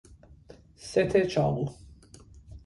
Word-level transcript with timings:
ست 0.75 1.17
چاقو 1.21 1.69